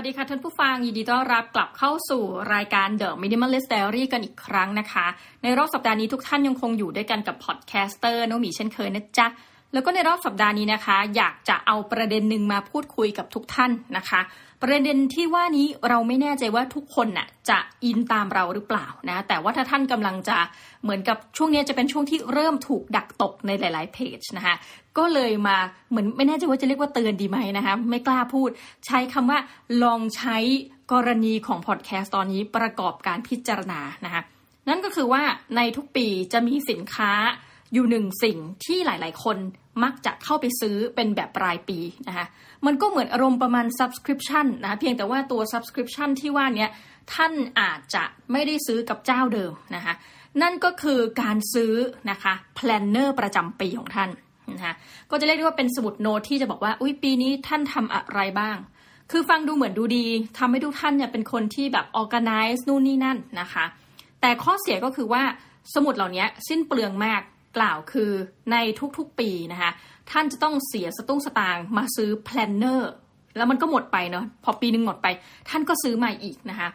[0.00, 2.22] วัสดีค่ะท่านผู้ฟัง ยินดีต้อนรับกลับเข้าสู่
[2.54, 5.06] รายการ The Minimalist Diary กันอีกครั้งนะคะ
[5.42, 9.26] ในรอบสัปดาห์นี้ทุกท่านยังคงอยู่ด้วยกันกับ podcaster น้องหมีเช่นเคยนะจ๊ะ
[9.72, 14.20] แล้วก็ในรอบสัปดาห์นี้นะคะ อยากจะเอาประเด็นหนึ่งมาพูดคุยกับทุกท่านนะคะ
[14.62, 20.38] ประเด็นที่ว่านี้เราไม่แน่ใจว่าทุกคนน่ะจะอินตามเราหรือเปล่านะ แต่ว่าถ้าท่านกำลังจะ
[20.82, 24.54] เหมือนกับช่วงนี้จะเป็นช่วงที่เริ่มถูกดักตกในหลาย ๆ เพจนะคะ
[24.98, 25.56] ก็เลยมา
[25.90, 28.50] เหมือนไม่แน่ใจว่าจะเรียกว่าเตือนดีไหมนะคะไม่กล้าพูด
[28.86, 29.38] ใช้คำว่า
[29.82, 30.36] ลองใช้
[30.92, 34.22] กรณีของพอดแคสต์ตอนนี้ประกอบการพิจารณานะคะ
[34.68, 35.22] นั่นก็คือว่า
[35.56, 37.12] ในทุกปีจะมีสินค้า
[37.72, 39.36] อยู่หนึ่งสิ่งที่หลาย ๆ คน
[39.84, 42.26] มักจะเข้าไปซื้อเป็นแบบรายปีนะคะ
[42.66, 46.66] มันก็เหมือนอารมณ์ประมาณ subscription นะะเพียงแต่ว่าตัว subscription ที่ว่านี้
[47.14, 49.94] ท่านอาจจะไม่ได้ซื้อกับเจ้าเดิมนะคะ
[50.42, 51.72] นั่นก็คือการซื้อ
[52.10, 54.10] นะคะ planner ประจำปีของท่าน
[54.52, 54.72] นะคะ
[55.10, 58.56] ก็จะเรียกได้ว่าเป็นสมุดโน้ตที่จะบอกว่าอุ้ยปีนี้ท่านทำอะไรบ้าง
[59.10, 60.06] คือฟังดูเหมือนดูดี
[60.38, 63.64] ทำให้ทุกท่านเนี่ยเป็นคนที่แบบ organize นู่นนี่นั่นนะคะ
[64.20, 65.22] แต่ข้อเสียก็คือว่า
[65.74, 67.20] สมุดเหล่านี้สิ้นเปลืองมาก
[67.56, 68.10] กล่าวคือ
[68.52, 68.56] ใน
[68.98, 69.70] ทุกๆปีนะคะ
[70.10, 72.92] ท่านจะต้องเสียสตุ้งสตางค์มาซื้อ planner
[73.36, 75.06] แล้วมันก็หมดไปเนาะพอปีนึงหมดไป
[75.48, 76.68] ท่านก็ซื้อใหม่อีกนะคะ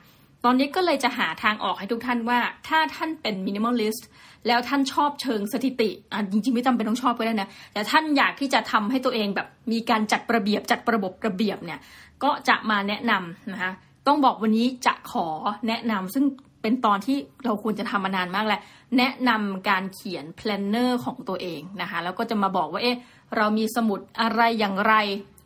[0.44, 4.08] ตอนนี้ก็เลยจะหาทางออกให้ทุกท่านว่า ถ้าท่านเป็น minimalist
[4.48, 11.80] แล้วท่านชอบเชิงสถิติอะจริงๆ ไม่จำเป็นต้องชอบก็ได้นะแต่ท่านอยากที่จะทำให้ตัวเองแบบมีการจัดระเบียบจัดระบบระเบียบเนี่ย
[12.24, 13.72] ก็จะมาแนะนำนะคะ
[14.08, 15.28] ต้องบอกวันนี้จะขอ
[15.68, 16.26] แนะนำซึ่ง
[16.66, 18.62] เป็นตอนที่เราควรจะทำมานานมากแล้ว
[18.98, 22.98] แนะนำการเขียน planner ของตัวเองนะคะ แล้วก็จะมาบอกว่าเอ๊ะ
[23.38, 24.94] เรามีสมุดอะไรอย่างไร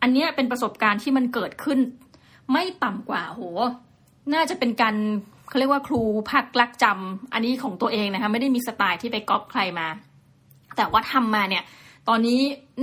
[0.02, 1.80] อันนี้เป็นประสบการณ์ที่มันเกิดขึ้น
[2.52, 3.42] ไม่ต่ำกว่าโห
[4.34, 4.96] น่าจะเป็นการ
[5.48, 9.88] เขาเรียกว่าครูภาคลักจำอันนี้ของตัวเองนะคะ ไม่ได้มีสไตล์ที่ไปก๊อปใครมา
[10.78, 11.64] แต่ว่าทำมาเนี่ย
[12.08, 12.42] ตอนนี้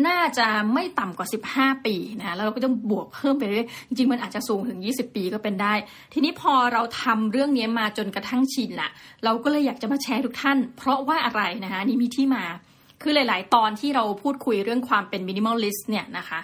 [0.09, 5.75] น่าจะไม่ต่ำกว่า 15 ปีนะแล้วเราก็ต้องบวกเพิ่มไปเรื่อยจริงๆมันอาจจะสูงถึง 20 ปีก็เป็นได้
[6.13, 8.91] ทีนี้พอเราทำเรื่องนี้มาจนกระทั่งชินละ
[9.24, 12.45] เราก็เลยอยากจะมาแชร์ทุกท่าน เพราะว่าอะไรนะคะนี่มีที่มา
[13.02, 16.41] คือหลาย ๆ ตอนที่เราพูดคุยเรื่องความเป็น minimalist เนี่ยนะคะ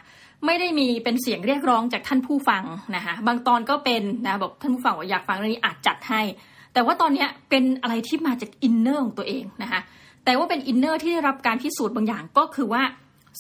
[0.47, 2.65] ไม่ได้มีเป็นเสียงเรียกร้องจากท่านผู้ฟัง
[2.97, 6.23] นะคะบางตอนก็เป็นนะบอกท่านผู้ฟังว่าอยากฟังเรื่องนี้อาจจัดให้
[6.73, 9.81] แต่ว่าตอนนี้เป็นอะไรที่มาจาก inner ของตัวเองนะคะ
[10.25, 12.83] แต่ว่าเป็น inner ที่ได้รับการพิสูจน์บางอย่างก็คือว่า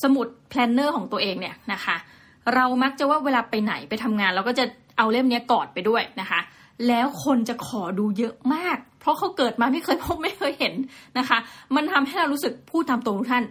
[0.03, 1.97] สมุด planner ของตัวเองเนี่ยนะคะ
[2.55, 4.65] เรามักจะว่าเวลาไปไหนไปทำงาน เราก็จะ
[4.99, 6.41] เอาเล่มนี้กอดไปด้วยนะคะ
[6.89, 10.75] แล้วคนจะขอดูเยอะมาก เพราะเขาเกิดมาไม่เคยพบไม่เคยเห็น
[11.19, 11.39] นะคะ
[11.75, 13.45] มันทำให้เรารู้สึกพูดตามตรงทุกท่าน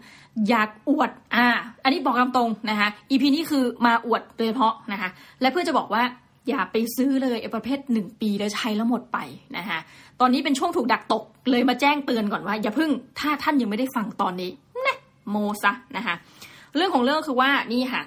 [0.49, 1.47] อยากอวดอ่า
[1.83, 5.09] อันนี้บอกตามตรงนะคะอีพีนี้คือมาอวดโดยเฉพาะนะคะ
[5.41, 6.03] และเพื่อจะบอกว่า
[6.49, 9.17] อย่าไปซื้อเลยไอ้ประเภทหนึ่งปีแล้วใช้แล้วหมดไป
[9.57, 9.79] นะคะ
[10.19, 14.51] ตอนนี้เป็นช่วงถูกดักตกเลยมาแจ้งเตือนก่อนว่า อย่าพึ่งถ้าท่านยังไม่ได้ฟังตอนนี้
[14.85, 14.97] นะ
[15.29, 16.15] โมซะนะคะ
[16.75, 18.03] เรื่องของเรื่องคือว่านี่ค่ะ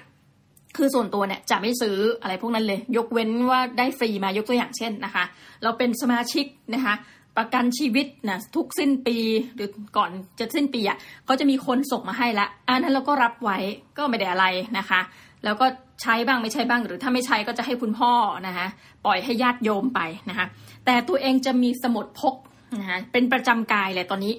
[0.77, 5.23] คือส่วนตัวเนี่ยจะไม่ซื้ออะไรพวกนั้นเลย ยกเว้นว่าได้ฟรีมายกตัวอย่างเช่นนะคะ
[5.63, 6.93] เราเป็นสมาชิกนะคะ
[7.37, 9.17] ประกันชีวิตนะทุกสิ้นปี
[9.55, 13.57] หรือก่อนจะสิ้นปีอะเขาจะมีคนส่งมาให้ละอันนั้นเราก็รับไว้
[13.97, 14.45] ก็ไม่ได้อะไร
[14.77, 14.99] นะคะ
[15.45, 15.65] แล้วก็
[16.01, 18.11] ใช้บ้างไม่ใช้บ้าง หรือถ้าไม่ใช้ก็จะให้คุณพ่อ
[18.47, 18.67] นะคะ
[19.05, 20.45] ปล่อยให้ญาติโยมไปนะคะ
[20.85, 22.35] แต่ตัวเองจะมีสมุดพก
[22.79, 24.33] นะคะเป็นประจำกายเลยตอนนี้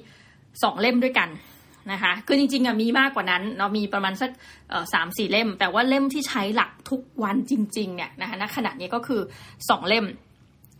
[0.63, 1.29] สองเล่มด้วยกัน
[1.93, 4.31] นะคะคือจริงๆอะมีมากกว่านั้นเนาะมีประมาณสัก
[4.93, 9.21] สามสี่เล่ม แต่ว่าเล่มที่ใช้หลักทุกวันจริงๆเนี่ยนะคะณขณะนี้ก็คือ
[9.69, 10.05] สองเล่ม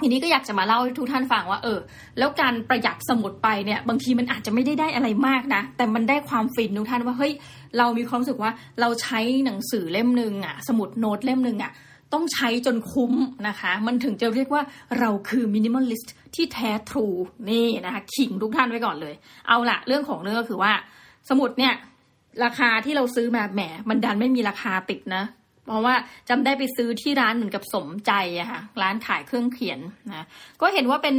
[0.01, 1.79] ทีนี้ก็อยากจะมาเล่าให้ทุกท่านฟังว่าเออ
[2.19, 7.33] แล้วการประหยัดสมุดไปเนี่ย บางทีมันอาจจะไม่ได้ได้อะไรมากนะ แต่มันได้ความฟินทุกท่านว่าเฮ้ย
[7.79, 11.73] เรามีความรู้สึกว่าเราใช้หนังสือเล่มหนึ่งอะสมุดโน้ตเล่มหนึ่งอะ
[12.13, 13.13] ต้องใช้จนคุ้ม
[13.49, 14.63] นะคะ มันถึงจะเรียกว่า
[15.01, 17.07] เราคือ minimalist ที่แท้ true
[17.51, 19.15] นี่นะคะขิงทุกท่านไว้ก่อนเลย
[19.49, 20.73] เอาละเรื่องของเรื่องก็คือว่า
[21.29, 21.75] สมุดเนี่ย
[22.45, 25.23] ราคาที่เราซื้อมาแหมมันดันไม่มีราคาติดนะ
[25.67, 25.95] เพราะว่า
[26.29, 30.27] จำได้ไปซื้อที่ร้านเหมือนกับสมใจอะค่ะร้านขายเครื่องเขียนนะ
[30.61, 31.17] ก็เห็นว่าเป็น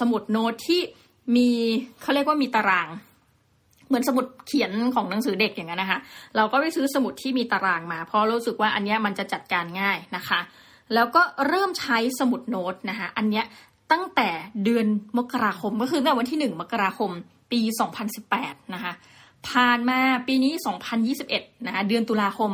[0.00, 0.80] สมุดโน้ตที่
[1.36, 1.48] มี
[2.02, 2.88] เขาเรียกว่ามีตาราง
[3.88, 5.98] เหมือนสมุดเขียนของหนังสือเด็กอย่างนั้นนะคะ
[6.36, 10.40] เราก็ไปซื้อสมุดที่มีตารางมา เพราะรู้สึกว่าอันนี้มันจะจัดการง่ายนะคะ
[10.94, 13.42] แล้วก็เริ่มใช้สมุดโน้ตนะคะอันนี้
[13.92, 14.28] ตั้งแต่
[14.64, 14.86] เดือน
[15.18, 17.10] มกราคมก็คือตั้งแต่วันที่หนึ่งมกราคม
[17.52, 17.60] ปี
[18.16, 18.92] 2018 นะคะ
[19.48, 20.52] ผ่านมาปีนี้
[21.10, 22.50] 2021 นะคะเดือนตุลาคม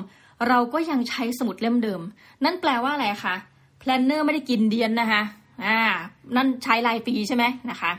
[0.48, 2.00] เราก็ยังใช้สมุดเล่มเดิม
[2.44, 3.36] นั่นแปลว่าอะไรคะ
[3.80, 5.22] planner ไม่ได้กินเดี๊ยนนะคะ
[5.64, 5.78] อ่า
[6.36, 7.90] นั่นใช้รายปีใช่ไหมนะคะ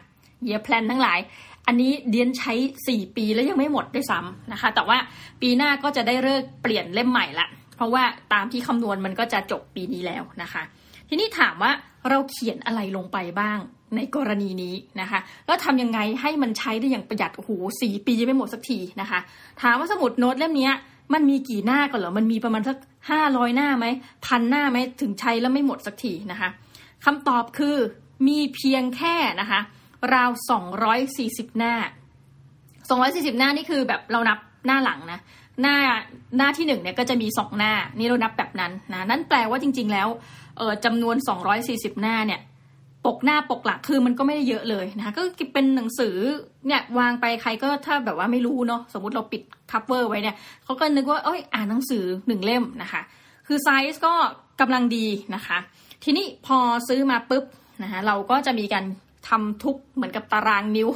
[0.44, 1.20] year plan ทั้งหลาย
[1.68, 2.54] อันนี้เดี๊ยนใช้
[2.88, 4.98] 4 ปีแล้วยังไม่หมดด้วยซ้ำนะคะ แต่ว่า
[5.42, 8.04] ปีหน้าก็จะได้เลิกเปลี่ยนเล่มใหม่ละ เพราะว่า
[8.34, 10.64] ตามที่คำนวณมันก็จะจบปีนี้แล้วนะคะ
[11.10, 11.72] ทีนี้ถามว่า
[12.10, 13.60] เราเขียนอะไรลงไปบ้าง
[13.96, 17.52] ในกรณีนี้นะคะ แล้วทำยังไงให้มันใช้ได้อย่างประหยัดโอ้โห
[17.82, 19.20] สี่ปียังไม่หมดสักทีนะคะ
[19.62, 20.70] ถามว่าสมุดโน้ตเล่มนี้
[21.14, 22.78] มันมีกี่หน้ากันเหรอ มันมีประมาณสัก
[23.10, 23.86] ห้าร้อยหน้าไหม
[24.26, 26.50] พันหน้าไหมถึงใช้แล้วไม่หมดสักทีนะคะ
[27.06, 27.76] คำตอบคือ
[28.28, 29.60] มีเพียงแค่นะคะ
[30.14, 31.74] ราวสองร้อยสี่สิบหน้า
[32.90, 35.20] สองร้อยสี่สิบหน้านี่คือแบบเรานับหน้าหลังนะ
[35.62, 35.76] หน้า
[36.38, 40.08] หน้าที่หนึ่งเนี่ยก็จะมีสองหน้า นี่เรานับแบบนั้นนะนั่นแปลว่าจริง ๆ แล้ว
[40.58, 42.40] เออจำนวนสองร้อยสี่สิบหน้าเนี่ย
[43.06, 45.22] ปกหน้าปกหลังคือมันก็ไม่ได้เยอะเลยนะคะก็
[45.54, 46.16] เป็นหนังสือ
[46.68, 53.02] เนี่ยวางไปใครก็ถ้าแบบว่าไม่รู้เนาะสมมติเราปิด cover ไว้เนี่ยเขาก็นึกว่าเอ้ยอ่านหนังสือหนึ่งเล่มนะคะ
[53.48, 54.14] คือไซส์ก็
[54.62, 55.58] กำลังดีนะคะ
[56.04, 56.58] ทีนี้พอ
[56.88, 57.44] ซื้อมาปุ๊บ
[57.84, 58.86] นะคะเราก็จะมีการ
[59.30, 60.90] ทำทุกเหมือนกับตารางนิ้ว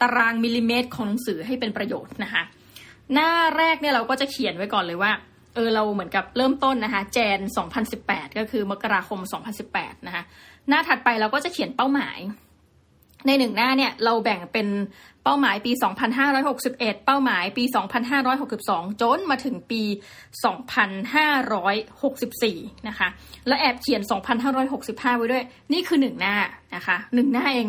[0.00, 2.42] ตารางมิลลิเมตรของหนังสือให้เป็นประโยชน์นะคะ
[3.12, 5.12] หน้าแรกเนี่ยเราก็จะเขียนไว้ก่อนเลยว่า
[5.54, 7.38] เออเราเหมือนกับเริ่มต้นนะคะแจน
[7.88, 9.20] 2018 ก็คือมกราคม
[9.62, 10.22] 2018 นะคะ
[10.68, 12.18] หน้าถัดไปเราก็จะเขียนเป้าหมาย
[13.26, 14.68] ในหนึ่งหน้าเนี่ยเราแบ่งเป็น
[15.24, 15.72] เป้าหมายปี
[16.38, 17.64] 2561 เป้าหมายปี
[18.32, 19.82] 2562 จนมาถึงปี
[22.34, 23.08] 2564 นะคะ
[23.46, 24.02] แล้วแอบเขียน
[24.60, 26.36] 2565 ไว้ด้วย นี่คือหนึ่งหน้า
[26.74, 27.68] นะคะหนึ่งหน้าเอง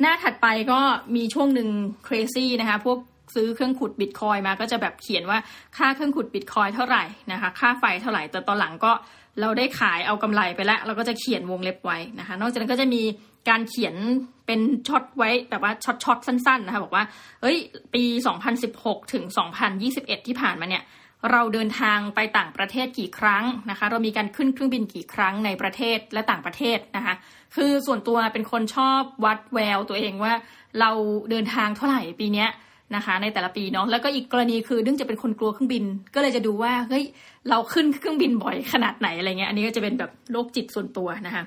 [0.00, 0.80] หน้าถัดไปก็
[1.16, 1.68] มีช่วงหนึ่ง
[2.06, 2.98] crazy นะคะ พวก
[3.34, 5.38] ซื้อเครื่องขุดบิตคอยน์มาก็จะแบบเขียนว่า
[5.76, 8.92] ค่าเครื่องขุดบิตคอยน์เท่าไหร่นะคะ ค่าไฟเท่าไหร่แต่ตอนหลังก็
[9.40, 13.02] เราได้ขายเอากำไรไปแล้ว เราก็จะเขียนวงเล็บไว้นะคะ นอกจากนั้นก็จะมี
[13.48, 13.94] การเขียน
[14.46, 17.04] เป็นช็อตไว้แบบว่าช็อตช็อตสั้นๆนะคะบอกว่า
[17.42, 17.56] เอ้ย
[17.94, 18.04] ปี
[18.58, 19.24] 2016 ถึง
[19.76, 20.82] 2021 ที่ผ่านมาเนี่ย
[21.30, 27.14] เราเดินทางไปต่างประเทศกี่ครั้งนะคะ เรามีการขึ้นเครื่องบินกี่ครั้งในประเทศและต่างประเทศนะคะ
[27.56, 30.32] คือส่วนตัวเป็นคนชอบวัดแววตัวเองว่า
[30.80, 30.90] เรา
[31.30, 32.48] เดินทางเท่าไหร่ปีเนี้ย
[32.96, 35.84] นะคะ ในแต่ละปีเนาะแล้วก็อีกกรณีคือเนื่องจะเป็นคนกลัวเครื่องบิน
[36.14, 37.04] ก็เลยจะดูว่าเฮ้ย
[37.50, 41.44] เราขึ้นเครื่องบินบ่อยขนาดไหนอะไรเงี้ยอันนี้ก็จะเป็นแบบโรคจิตส่วนตัวนะคะ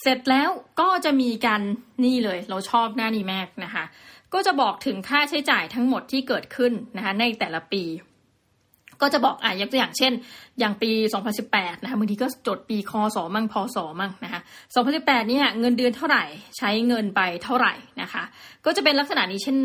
[0.00, 0.50] เสร็จแล้ว
[0.80, 1.62] ก็จะมีการ
[2.04, 3.84] นี่เลย เราชอบหน้านี้มากนะคะ
[4.34, 7.82] ก็จะบอกถึงค่าใช้จ่ายทั้งหมดที่เกิดขึ้นนะคะในแต่ละปี
[9.02, 10.12] ก็จะบอกอะยกตัวอย่างเช่น
[10.58, 10.90] อย่างปี
[11.36, 14.40] 2018 นะคะบางทีก็จดปีคศมั่งพศมั่งนะคะ
[14.84, 16.24] 2018เนี่ยเงินเดือนเท่าไหร่
[16.58, 18.22] ใช้เงินไปเท่าไหร่นะคะ
[18.64, 19.56] ก็จะเป็นลักษณะนี้เช่น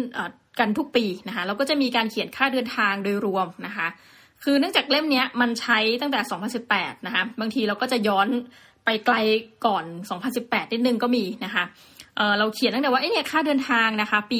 [0.59, 3.87] กันทุกปีนะคะแล้วก็จะมีการเขียนค่าเดินทางโดยรวมนะคะ
[4.43, 6.19] คือเนื่องจากเล่มนี้มันใช้ตั้งแต่
[6.63, 8.27] 2018 นะคะบางทีเราก็จะย้อน
[8.85, 9.15] ไปไกล
[9.65, 9.85] ก่อน
[10.29, 11.63] 2018 นิดนึงก็มีนะคะ
[12.17, 14.39] เเราเขียนตั้งแต่ว่าไอ้เนี่ยค่าเดินทางนะคะ ปี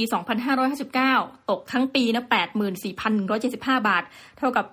[0.74, 2.26] 2559 ตกทั้งปีนะ
[3.06, 4.04] 84,175 บาท
[4.38, 4.66] เท่ากับ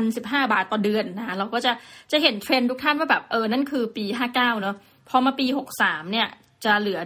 [0.00, 1.72] 7,015 บาทต่อเดือนนะเราก็จะ
[2.12, 4.76] จะเห็นเทรนด์ทุกท่านว่าแบบเออนั่นคือปี 59 เนาะ
[5.08, 5.46] พอมาปี
[5.78, 6.28] 63 เนี่ย
[6.64, 6.98] จะเหลือ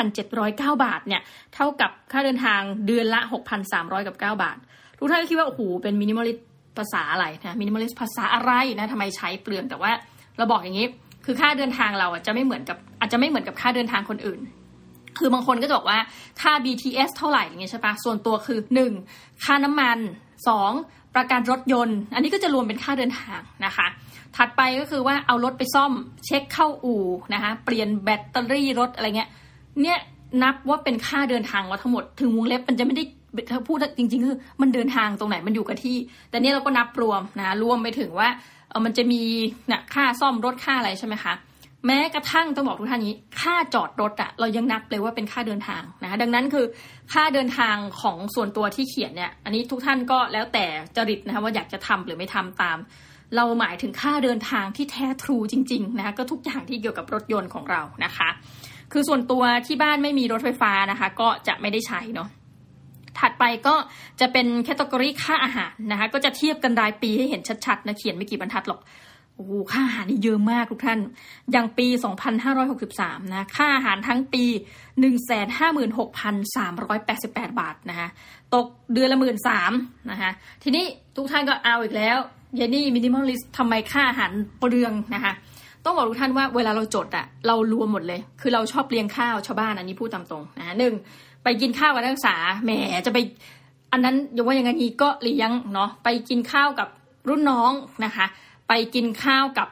[0.00, 1.22] 75,709 บาทเนี่ย
[1.54, 3.20] เท่ากับค่าเดินทางเดือนละ
[3.64, 4.56] 6,300 กับ 9 บาท
[4.98, 6.38] ทุกท่านก็คิดว่า โอ้โห เป็น minimalist
[6.78, 9.92] ภาษาอะไรนะ minimalist ภาษาอะไรนะทำไมใช้เปลืองแต่ว่า
[10.36, 10.86] เราบอกอย่างนี้
[11.24, 14.40] คือค่าเดินทางเราจะไม่เหมือนกับอาจจะไม่เหมือนกับค่าเดินทางคนอื่น
[15.18, 15.98] คือบางคนก็จะบอกว่า
[16.40, 18.58] ค่า BTS เท่าไหร่อย่างเงี้ยใช่ปะส่วนตัวคือ
[19.02, 19.44] 1.
[19.44, 19.98] ค่าน้ำมัน
[20.56, 21.14] 2.
[21.14, 23.86] ประกันรถยนต์ อันนี้ก็จะรวมเป็นค่าเดินทางนะคะ
[24.36, 25.92] ถัดไปก็คือว่าเอารถไปซ่อม
[26.26, 27.04] เช็คเข้าอู่
[27.34, 29.30] นะคะเปลี่ยนแบตเตอรี่รถอะไรเงี้ย
[29.82, 29.98] เนี่ย
[30.42, 33.04] นับว่าเป็นค่าเดินทางว่าทั้งหมด ถึงวงเล็บมันจะไม่ได้
[33.52, 35.96] ถ้าพูดจริงๆคือมันเดินทางตรงไหนมันอยู่กับที่
[36.30, 38.28] แต่เนี่ยเราก็นับรวมนะรวมไปถึงว่า
[38.68, 39.22] เออมันจะมี
[39.70, 41.32] นะค่าซ่อมรถค่าอะไรใช่ไหมคะ
[41.86, 46.66] แม้กระทั่งต้องบอกทุกท่านนี้ ค่าจอดรถอะเรายังนับเลยว่าเป็นค่าเดินทางนะคะดังนั้นคือ
[47.12, 50.66] ค่าเดินทางของส่วนตัวที่เขียนเนี่ยอันนี้ทุกท่านก็แล้วแต่
[50.96, 52.78] จริตนะคะว่าอยากจะทำหรือไม่ทำตาม
[53.36, 58.28] เราหมายถึงค่าเดินทางที่แท้ทรูจริงๆนะคะก็ทุกอย่างที่เกี่ยวกับรถยนต์ของเรานะคะ
[58.92, 62.28] คือส่วนตัวที่บ้านไม่มีรถไฟฟ้านะคะ ก็จะไม่ได้ใช้เนาะ
[63.18, 63.74] ถัดไปก็
[64.20, 68.80] จะเป็นแคตตากรีค่าอาหารนะคะก็จะเทียบกันรายปีให้เห็นชัดๆนะเขียนไม่กี่บรรทัดหรอก
[69.40, 70.98] โอ้ค่าอาหารนี่เยอะมากทุกท่าน
[71.52, 71.86] อย่างปี
[72.60, 74.44] 2563 นะ ค่าอาหารทั้งปี
[75.16, 78.08] 156,388 บาทนะคะ
[78.54, 79.72] ตกเดือนละหมื่นสาม
[80.10, 80.30] นะคะ
[80.62, 80.84] ทีนี้
[81.16, 82.16] ทุกท่านก็เอาอีกแล้ว
[82.56, 85.32] เยนี่มินิมอลลิสทำไมค่าอาหารเปลืองนะคะ
[85.84, 90.94] ต้องบอกทุกท่านว่าเวลาเราจดอะเรารวมหมดเลย คือเราชอบเลี้ยงข้าวชาวบ้านอันนี้พูดตามตรงนะหนึ่ง
[91.44, 92.70] ไปกินข้าวกับนักศึกษา แหม
[93.06, 93.18] จะไป
[93.92, 96.88] อันนั้นอย่าว่าอย่างนี้ก็เลี้ยงเนาะ ไปกินข้าวกับ
[97.28, 97.72] รุ่นน้อง
[98.04, 98.26] นะคะ
[98.72, 99.68] ไปกินข้าวกับ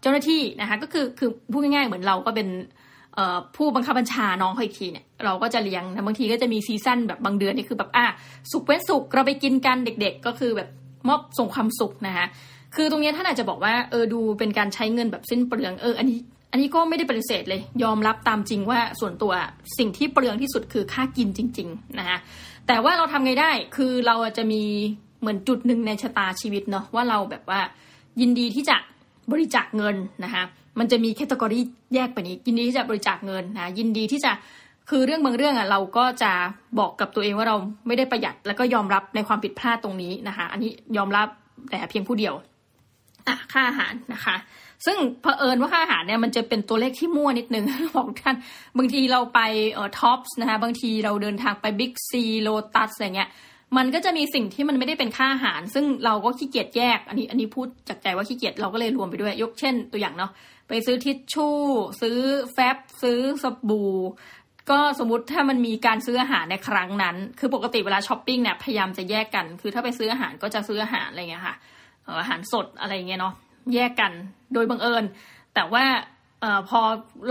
[0.00, 2.48] เจ้าหน้าที่นะคะก็คือคือพูดง่ายๆเหมือนเราก็เป็น
[3.56, 8.06] ผู้บังคับบัญชาน้องเขาอีกทีเนี่ยเราก็จะเลี้ยงนะบางทีก็จะมีซีซั่นแบบบางเดือนนี่คือแบบอะ
[8.52, 10.68] สุกเว้นสุกเราไปกินกันเด็ก ๆ ก็คือแบบ
[11.08, 12.26] มอบส่งความสุขนะคะ
[12.74, 16.18] คือตรงนี้ท่านอาจจะบอกว่าเออดูเป็นการใช้เงินแบบสิ้นเปลืองเอออันนี้
[16.50, 19.32] อันนี้ก็ไม่ได้ปฏิเสธเลย ยอมรับตามจริงว่าส่วนตัว
[19.78, 22.18] สิ่งที่เปลืองที่สุดคือค่ากินจริง ๆนะคะ
[22.66, 24.62] แต่ว่าเราทำไงได้คือเราจะมี
[25.20, 27.60] เหมือนจุดหนึ่งในชะตาชีวิตเนาะว่าเราแบบว่า
[28.20, 28.76] ยินดีที่จะ
[29.32, 30.42] บริจาคเงินนะคะ
[30.78, 31.60] มันจะมีแคตตากรี
[31.94, 34.32] แยกไปนี้ยินดีที่จะบริจาคเงินนะยินดีที่จะ
[34.90, 36.32] คือเรื่องบางเรื่องอะเราก็จะ
[36.78, 37.56] บอกกับตัวเองว่าเรา
[37.86, 41.28] ไม่ได้ประหยัดแล้วก็ยอมรับในความผิดพลาดตรงนี้นะคะ อันนี้ยอมรับ
[41.70, 42.34] แต่เพียงผู้เดียว
[43.28, 44.36] อะค่าอาหารนะคะ
[44.86, 47.64] ซึ่งเผอิญว่าค่าอาหารเนี่ยมันจะเป็นตัวเลขที่มั่วนิดนึง
[47.96, 48.36] บอกท่าน
[48.78, 49.40] บางทีเราไป
[49.72, 53.30] เอ่อท็อปส์นะคะบางทีเราเดินทางไปบิ๊กซีโลตัสอะไรเงี้ย
[53.76, 60.30] มันก็จะมีสิ่งที่มันไม่ได้เป็นค่าอาหาร ซึ่งเราก็ขี้เกียจแยก อันนี้อันนี้พูดจากใจว่าขี้เกียจเราก็เลยรวมไปด้วย ยกเช่นตัวอย่างเนาะ
[60.68, 61.56] ไปซื้อทิชชู่
[62.00, 62.18] ซื้อ
[62.52, 63.92] แฟบซื้อสบู่
[64.70, 71.56] ก็สมมติถ้ามันมีการซื้ออาหารในครั้งนั้น คือปกติเวลาช้อปปิ้งเนี่ยพยายามจะแยกกัน คือถ้าไปซื้ออาหารก็จะซื้ออาหารอะไรเงี้ยค่ะ
[72.20, 73.34] อาหารสดอะไรเงี้ยเนาะ
[73.74, 74.12] แยกกัน
[74.54, 75.04] โดยบังเอิญ
[75.54, 75.84] แต่ว่า
[76.44, 76.80] อพอ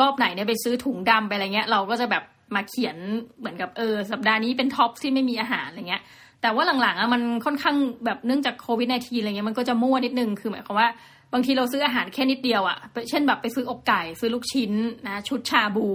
[0.01, 2.23] รอบไหนเนี่ยไปซื้อถุงดำไปอะไรเงี้ย เราก็จะแบบ
[2.55, 2.97] มาเขียน
[3.39, 6.03] เหมือนกับเออสัปดาห์นี้เป็นท็อปที่ไม่มีอาหารอะไรเงี้ย
[6.45, 7.75] แต่ว่าหลังๆอะมันค่อนข้าง
[8.05, 10.89] แบบเนื่องจากโควิด -19 อะไรเงี้ยมันก็จะมั่วนิดนึงคือหมายความว่า
[11.33, 12.77] บางทีเราซื้ออาหารแค่นิดเดียวอะ่ะ
[13.09, 14.71] เช่นแบบไปซื้ออกไก่ ซื้อลูกชิ้น
[15.07, 15.87] นะชุดชาบู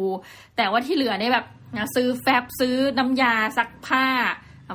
[0.57, 4.04] แต่ว่าที่เหลือเนี่ยแบบนะซื้อแฟบซื้อน้ำยาซักผ้า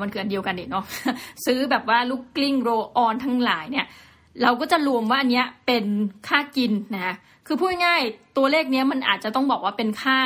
[0.04, 0.86] มันคืออันเดียวกันเนาะ
[1.46, 3.86] ซื้อแบบว่าลูกกลิ้งโรออนทั้งหลายเนี่ย
[4.44, 5.86] เราก็จะรวมว่าอันเนี้ยเป็น
[6.28, 7.16] ค่ากินนะ
[7.48, 8.02] คือพูดง่าย
[8.38, 10.20] ตัวเลขเนี้ยมันอาจจะต้องบอกว่าเป็นค่า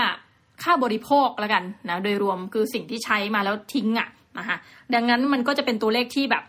[0.63, 4.07] ค่าบริโภคแล้วกันนะโดยรวมคือสิ่งที่ใช้มาแล้วทิ้งอะ่ะ
[4.39, 4.57] นะคะ
[4.93, 6.43] ดังนั้นมันก็จะเป็นตัวเลขที่แบบ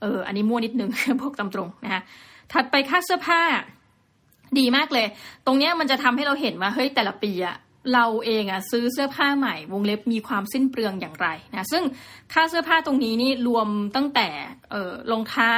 [0.00, 0.90] เออ อันนี้มั่วนิดนึง
[1.22, 2.02] พวกตำตรงนะคะ
[2.52, 3.40] ถัดไปค่าเสื้อผ้า
[4.58, 5.06] ดีมากเลย
[5.46, 7.56] ตรงเนี้ยมันจะทำให้เราเห็นว่าเฮ้ยแต่ละปีอะ
[7.94, 11.82] เราเองอะซื้อเสื้อผ้าใหม่ วงเล็บมีความสิ้นเปลืองอย่างไรนะซึ่ง
[12.32, 14.28] ค่าเสื้อผ้าตรงนี้นี่รวมตั้งแต่
[14.70, 15.56] เออรองเท้า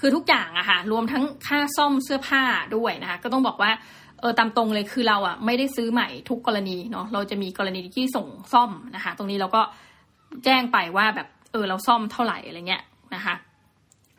[0.00, 2.42] คือทุกอย่างอะค่ะรวมทั้งค่าซ่อมเสื้อผ้า
[2.76, 3.70] ด้วยนะคะก็ต้องบอกว่า
[4.20, 9.62] เออตามตรงเลยคือเราอะไม่ได้ซื้อใหม่ทุกกรณีเนาะเราจะมีกรณีที่ส่งซ่อมนะคะ ตรงนี้เราก็
[10.44, 12.82] แจ้งไปว่าแบบเออเราซ่อมเท่าไหร่อะไรเงี้ย
[13.14, 13.34] นะคะ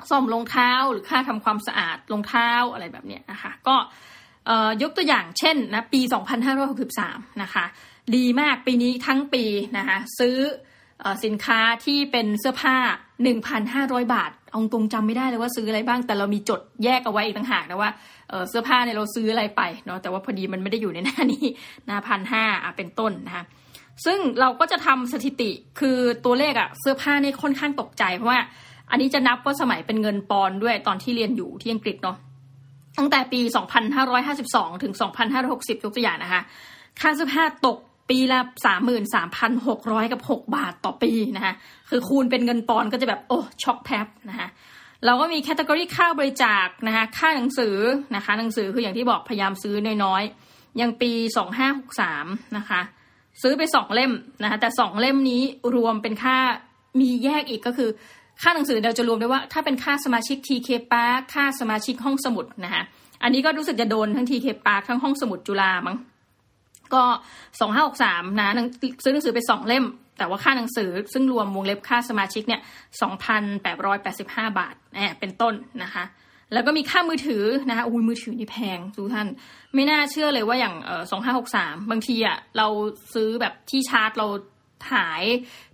[0.10, 3.76] ซ่อมรองเท้าหรือค่าทำความสะอาดรองเท้าอะไรแบบเนี้ยนะคะก็
[4.82, 6.02] ยกตัวอย่างเช่นนะปี
[6.72, 7.66] 2563 นะคะ
[8.16, 9.44] ดีมากปีนี้ทั้งปี
[9.78, 10.38] นะคะซื้อ
[11.26, 12.76] สินค้าที่เป็นเสื้อผ้า
[13.44, 17.92] 1,500 บาทเอาตรงจำไม่ได้เลยว่าซื้ออะไรบ้าง แต่เรามีจดแยกเอาไว้อีกต่างหากนะว่า
[18.50, 21.46] เสื้อผ้าเนี่ยเราซื้ออะไรไปเนาะแต่ว่าพอดีมันไม่ได้อยู่ในหน้านี้
[21.90, 22.44] นะพันห้า
[22.78, 23.44] เป็นต้นนะคะ
[24.06, 28.40] ซึ่งเราก็จะทำสถิติคือตัวเลขอะเสื้อผ้านี่ค่อนข้างตกใจเพราะว่า
[28.92, 32.18] อันนี้จะนับว่าสมัยเป็นเงินปอนด้วยตอนที่เรียนอยู่ที่อังกฤษเนาะ
[32.98, 33.42] ตั้งแต่ปี
[34.12, 34.94] 2552 ถึง
[35.40, 36.42] 2560 ยกตัวอย่างนะคะ
[37.00, 37.78] ค่าเสื้อผ้าตก
[38.10, 38.40] ปีละ
[39.26, 41.54] 33,600 กับ 6 บาทต่อปีนะคะ
[41.90, 44.48] คือคูณเป็นเงินปอนก็จะแบบ โอ้ ช็อกแทบนะคะ
[45.06, 47.76] เราก็มีแคตตากรีค่าบริจาคนะคะ ค่าหนังสือ
[48.16, 51.12] นะคะ หนังสือคืออย่างที่บอกพยายามซื้อน้อยๆ อย่างปี
[51.84, 52.82] 2563 นะคะ
[53.42, 54.12] ซื้อไปสองเล่ม
[54.44, 55.42] นะคะแต่สองเล่มนี้
[55.76, 56.38] รวมเป็นค่า
[57.00, 57.90] มีแยกอีกก็คือ
[58.42, 62.84] ค่าหนังสือเราจะรวมได้ว่า ถ้าเป็นค่าสมาชิก TK Park ค่าสมาชิกห้องสมุดนะคะ
[63.24, 65.98] อันนี้ก็รู้สึกจะโดนทั้ง TK Park ทั้งห้องสมุดจุฬามั้ง
[66.94, 67.04] ก็
[67.60, 68.54] สองห้าหกสามนะ
[69.04, 69.86] ซื้อหนังสือไปสองเล่ม
[70.18, 72.62] แต่ว่าค่าหนังสือซึ่งรวมวงเล็บค่าสมาชิกเนี่ย
[73.02, 75.54] สองพันแปดร้อยแปดสิบห้าบาทแอบเป็นต้น
[75.84, 76.04] นะคะ
[76.54, 79.28] แล้วก็มีค่ามือถือนะคะอุ้ยมือถือนี่แพงทุกท่าน
[79.76, 80.76] ไม่น่าเชื่อเลยว่าอย่าง
[81.12, 82.68] สองห้าหกสามบางทีอะเรา
[83.14, 84.28] ซื้อแบบที่ชาร์จเรา
[84.94, 85.24] หาย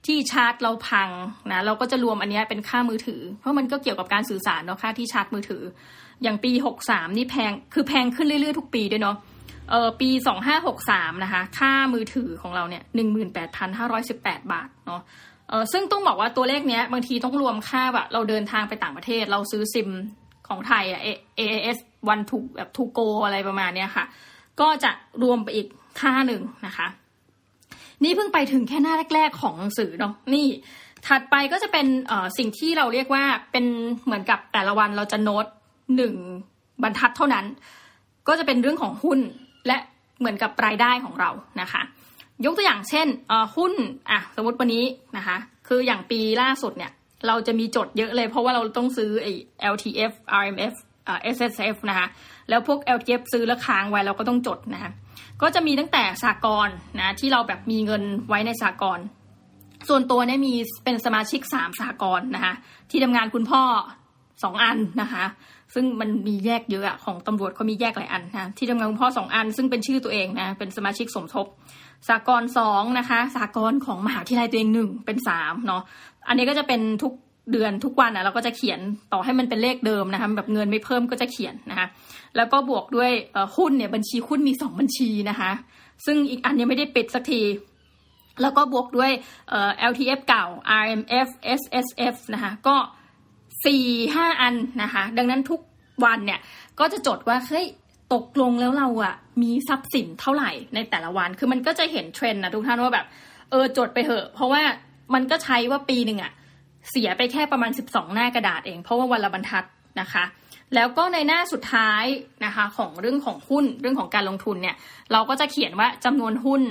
[0.06, 1.10] ที่ชาร์จเราพัง
[1.51, 5.63] นะเราก็จะรวมอันนี้เป็นค่ามือถือ เพราะมันก็เกี่ยวกับการสื่อสารเนาะค่าที่ชาร์จมือถือ
[6.24, 9.18] อย่างปีหกสามนี่แพงคือแพงขึ้นเรื่อยๆทุกปีด้วยเนาะ
[9.70, 15.01] เออปีสองห้าหกสามนะคะ ค่ามือถือของเราเนี่ยหนึ่งหมื่นแปดพันห้าร้อยสิบแปดบาทเนาะ
[15.50, 19.89] เออซึ่งต้องบอกว่าตัวเลขเนี้ยบางทีต้องรวมค่าแบบเราเดินทางไปต่างประเทศ เราซื้อซิม
[20.53, 21.01] ของไทยอะ
[21.39, 21.77] AAS
[22.13, 24.05] one to แบบ to go อะไรประมาณเนี้ยค่ะ
[24.62, 24.91] ก็จะ
[25.24, 25.67] รวมไปอีก
[26.00, 26.88] ค่าหนึ่งนะคะ
[28.03, 30.48] นี่เพิ่งไปถึงแค่หน้าแรก ๆ ของหนังสือเนาะนี่
[31.07, 31.88] ถัดไปก็จะเป็น
[32.38, 33.65] สิ่งที่เราเรียกว่าเป็น
[34.05, 35.45] เหมือนกับแต่ละวันเราจะโน้ต
[35.95, 36.13] หนึ่ง
[36.83, 37.45] บรรทัดเท่านั้น
[38.27, 39.19] ก็จะเป็นเรื่องของหุ้น
[39.67, 39.77] และ
[40.19, 41.29] เหมือนกับรายได้ของเรา
[41.62, 41.81] นะคะ
[42.45, 43.07] ยกตัวอย่างเช่น
[43.55, 43.74] หุ้น
[44.10, 44.86] อะสมมติวันนี้
[45.17, 46.91] นะคะ คืออย่างปีล่าสุดเนี่ย
[47.27, 49.32] เราจะมีจดเยอะเลย เพราะว่าเราต้องซื้อไอ้
[49.74, 50.74] LTF RMF
[51.08, 52.08] อ่า SSF นะคะ
[52.50, 54.92] แล้วพวก LTF ซื้อแล้วค้างไว้เราก็ต้องจดนะคะ
[55.42, 59.00] ก็จะมีตั้งแต่สากลนะที่เราแบบมีเงินไว้ในสากล
[59.89, 60.53] ส่วนตัวเนี่ยมี
[60.84, 62.53] เป็นสมาชิกสามสากลนะคะ
[62.89, 63.63] ที่ทำงานคุณพ่อ
[64.44, 65.25] สองอันนะคะ
[65.74, 71.46] ซึ่งมันมีแยกเยอะอะของตำรวจเขามีแยกหลายอันนะที่ทำงานคุณพ่อสองอัน ซึ่งเป็นชื่อตัวเองนะเป็นสมาชิกสมทบ
[72.10, 75.82] สากลสองนะคะสากลของมหาวิทยาลัยตัวเองหนึ่งเป็นสามเนาะ
[76.28, 77.13] อันนี้ก็จะเป็นทุก
[77.52, 78.80] เดือนทุกวันนะเราก็จะเขียน
[79.13, 81.88] ต่อให้มันเป็นเลขเดิมนะคะแบบเงินไม่เพิ่มก็จะเขียนนะคะ
[82.36, 83.12] แล้วก็บวกด้วย
[83.58, 85.52] หุ้นเนี่ยบัญชีหุ้นมีสองบัญชีนะคะ
[86.06, 87.42] ซึ่งอีกอันนี้ไม่ได้ปิดสักที
[88.42, 89.12] แล้วก็บวกด้วย
[89.92, 90.46] LTF เก่า
[90.82, 91.28] RMF
[91.60, 92.75] SSF นะคะก็
[93.65, 93.84] สี่
[94.15, 95.60] ห้าอันนะคะ ดังนั้นทุก
[96.05, 96.39] วันเนี่ย
[96.79, 97.65] ก็จะจดว่าเฮ้ย
[98.13, 103.05] ตกลงแล้วเราอะมีทรัพย์สินเท่าไหร่ในแต่ละวัน คือมันก็จะเห็นเทรนด์นะทุกท่านว่าแบบ
[103.51, 104.62] เออจดไปเหอะ เพราะว่า
[105.13, 106.32] มันก็ใช้ว่าปีหนึ่งอะ
[106.89, 109.65] เสียไปแค่ประมาณ 12 หน้ากระดาษเอง เพราะว่าวันละบรรทัด
[110.01, 110.24] นะคะ
[110.75, 112.03] แล้วก็ในหน้าสุดท้าย
[112.46, 114.75] นะคะของเรื่องของหุ้นเรื่องของการลงทุนเนี่ย
[115.12, 116.62] เราก็จะเขียนว่าจำนวนหุ้น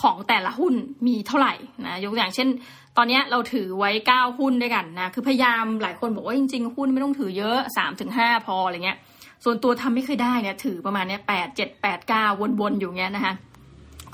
[0.00, 0.74] ของแต่ละหุ้น
[1.06, 1.54] มีเท่าไหร่
[1.86, 2.48] นะยกตัวอย่างเช่น
[2.96, 8.10] ตอนนี้เราถือไว้ 9 หุ้นด้วยกันนะคือพยายามหลายคนบอกว่าจริง ๆ หุ้นไม่ต้องถือเยอะ 3-5ถึง
[8.46, 8.98] พออะไรเงี้ย
[9.44, 12.24] ส่วนตัวทำไม่เคยได้เนี่ยถือประมาณเนี้ยแปดเจ็ดแปดเก้า
[12.60, 13.34] วนๆอยู่เงี้ยนะคะ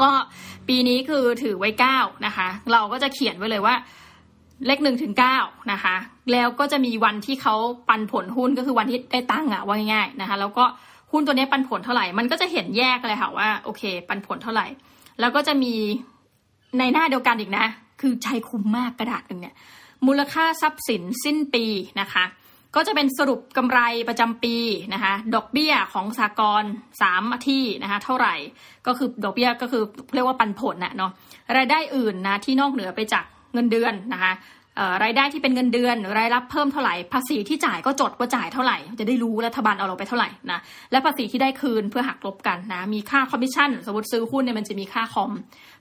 [0.02, 0.10] ก็
[0.68, 3.74] ปีนี้คือถือไว้เก้านะคะ เราก็จะเขียนไว้เลยว่า
[4.66, 5.38] เลขหนึ่งถึงเก้า
[5.72, 5.96] นะคะ
[6.32, 7.54] แล้วก็จะมีวันที่เขา
[7.88, 10.64] ปันผลหุ้นก็คือวันที่ได้ตังค์อะว่าง่ายๆนะคะ แล้วก็
[11.12, 14.66] หุ้นตัวนี้ปันผลเท่าไหร่ มันก็จะเห็นแยกเลยค่ะว่าโอเค ปันผลเท่าไหร่
[15.20, 15.74] แล้วก็จะมี
[16.78, 17.66] ในหน้าเดียวกันอีกนะ
[18.00, 19.54] คือใช้คุ้มมากกระดาษหนึ่งเนี่ย
[20.06, 21.64] มูลค่าทรัพย์สินสิ้นปี
[22.00, 22.24] นะคะ
[22.74, 24.56] ก็จะเป็นสรุปกำไรประจำปี
[24.94, 26.64] นะคะ ดอกเบี้ยของสากล
[27.00, 28.34] สามที่นะคะเท่าไหร่
[28.86, 29.82] ก็คือดอกเบี้ยก็คือ
[30.14, 31.12] เรียกว่าปันผลนะเนาะ
[31.56, 34.32] รายได้อื่นนะที่นอกเหนือไปจากเงินเดือนนะคะ
[35.02, 40.58] รายได้ที่เป็นเงินเดือนรายรับเพิ่มเท่าไหร่ภาษีที่จ่ายก็จดว่าจ่ายเท่าไหร่ จะได้รู้รัฐบาลเอาเราไปเท่าไหร่นะ
[40.90, 45.30] และภาษีที่ได้คืนเพื่อหักลบกันนะมีค่าคอมมิชชั่นสมมติซื้อหุ้นเนี่ยมันจะมีค่าคอม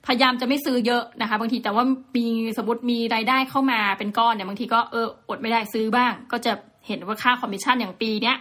[0.06, 1.84] พยายามจะไม่ซื้อเยอะนะคะบางทีแต่ว่า
[2.16, 2.26] มี
[2.58, 6.52] สมมติมีรายได้เข้ามาเป็นก้อนเนี่ยบางทีก็เอออดไม่ได้ซื้อบ้าง ก็จะ
[6.86, 8.36] เห็นว่าค่าคอมมิชชั่นอย่างปีเนี้ย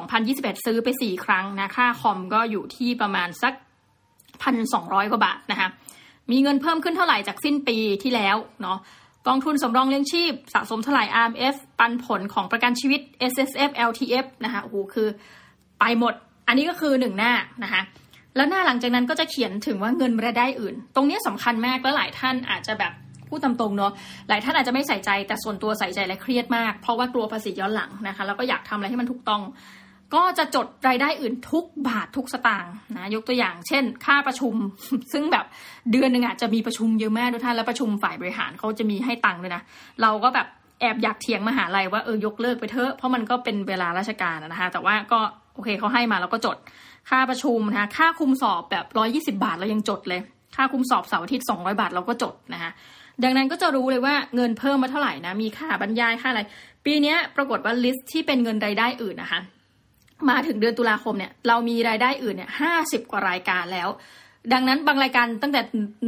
[0.00, 3.52] 2021 ซื้อไป 4 ครั้งนะค่าคอมก็อยู่ที่ประมาณสัก
[4.42, 5.68] พันสองร้อยกว่าบาทนะคะ
[6.30, 8.78] มีเงินเพิ่มขึ้นเท่าไหร่จากสิ้นปีที่แล้วเนาะ
[9.28, 13.00] กองทุนสำรองเลี้ยงชีพสะสมเท่าไหร่ RMF ปันผลของประกันชีวิต
[13.32, 15.08] SSF LTF นะคะโอ้โหคือ
[15.80, 16.14] ไปหมด
[16.48, 17.32] อันนี้ก็คือหนึ่งหน้า
[17.64, 17.82] นะคะ
[18.36, 22.92] แล้วหน้าหลังจากนั้นก็จะเขียนถึงว่าเงินรายได้อื่น ตรงนี้สำคัญมากแล้วหลายท่านอาจจะแบบ
[23.28, 23.92] พูดตามตรงเนาะ
[24.28, 29.42] หลายท่านอาจจะไม่ใส่ใจแต่ส่วนตัวใส่ใจและเครียดมาก เพราะว่ากลัวภาษีย้อนหลังนะคะแล้วก็อยากทำอะไรให้มันถูกต้อง
[30.14, 34.54] ก็จะจดรายได้อื่นทุกบาททุกสตางค์นะยกตัวอย่างเช่น ค่าประชุม
[35.12, 35.44] ซึ่งแบบ
[35.92, 39.62] เดือนหนึ่งอะจะมีประชุมเยอะมากทุกท่านแล้วประชุมฝ่ายบริหารเขาจะมีให้ตังค์ด้วยนะ
[40.02, 40.46] เราก็แบบ
[40.80, 45.20] แอบอยากเถียงมหาลัยว่าเออยกเลิกไปเถอะเพราะมันก็เป็นเวลาราชการนะคะแต่ว่าก็
[45.54, 46.56] โอเคเขาให้มาเราก็จด
[47.10, 50.20] ค่าประชุมนะคะค่าคุมสอบแบบร้อยี่สิบาทเรายังจดเลย
[50.56, 52.70] ค่าคุมสอบเสาร์อาทิตย์สองร้อยบาทเราก็จดนะคะ
[53.24, 56.42] ดังนั้นก็จะรู้เลยว่าเงินเพิ่มมาเท่าไหร่นะมีค่าบรรยายค่าอะไร
[56.84, 59.40] ปีนี้ปรากฏว่าลิสต์ที่เป็นเงินรายได้อื่นนะคะ
[60.30, 63.88] มาถึงเดือนตุลาคมเนี่ยเรามีรายได้อื่นเนี่ยห้าสิบกว่ารายการแล้ว
[64.52, 65.60] ดังนั้นบางรายการตั้งแต่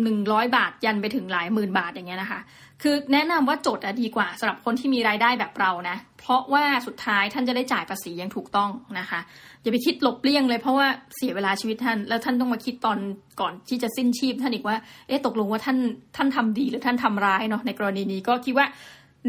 [0.03, 2.41] หนึ่งร้อยบาทยันไปถึงหลายหมื่นบาทอย่างเงี้ยนะคะ
[2.83, 9.21] คือแนะนำว่าจดอะดีกว่าสำหรับคนที่มีรายได้แบบเรานะ เพราะว่าสุดท้ายท่านจะได้จ่ายภาษีอย่างถูกต้องนะคะ
[9.63, 12.99] อย่าไปคิดหลบเลี่ยงเลยเพราะว่าเสียเวลาชีวิตท่าน แล้วท่านต้องมาคิดตอน
[13.41, 14.77] ก่อนที่จะสิ้นชีพท่านอีกว่า
[15.09, 15.79] เอ๊ะตกลงว่าท่าน
[16.17, 18.67] ท่านทำดีหรือท่านทำร้ายเนาะในกรณีนี้ก็คิดว่า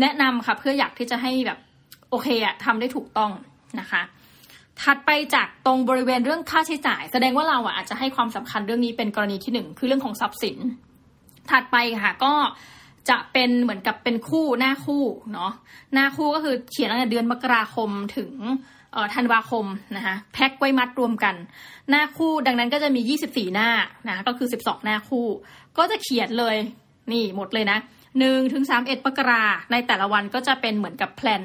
[0.01, 1.57] แนะนำค่ะเพื่ออยากที่จะให้แบบ
[2.09, 3.31] โอเคอะทำได้ถูกต้อง
[3.79, 4.01] นะคะ
[4.83, 10.57] ถัดไปจากตรงบริเวณเรื่องค่าใช้จ่าย แสดงว่าเราอะอาจจะให้ความสำคัญเรื่องนี้เป็นกรณีที่หนึ่งคือเรื่องของทรัพย์สิน
[11.51, 12.33] ถัดไปค่ะก็
[13.09, 15.51] จะเป็นเหมือนกับเป็นคู่หน้าคู่เนาะ
[15.93, 18.31] หน้าคู่ก็คือเขียนตั้งแต่เดือนมกราคมถึง
[19.15, 21.35] ธันวาคมนะคะแพ็คไว้มัดรวมกัน
[21.89, 23.69] หน้าคู่ดังนั้นก็จะมี 24 หน้า
[24.07, 25.27] นะก็คือ 12 หน้าคู่
[25.77, 26.55] ก็จะเขียนเลย
[27.11, 27.77] นี่หมดเลยนะ
[28.19, 31.43] หนึ่งถึงสามเอ็ดมกราในแต่ละวันก็จะเป็นเหมือนกับแพลน